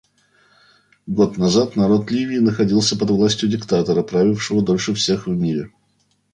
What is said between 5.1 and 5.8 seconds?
в мире.